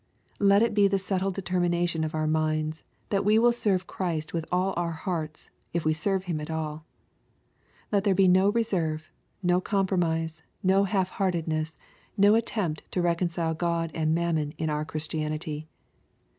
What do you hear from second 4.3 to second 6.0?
with aU our hearts, if we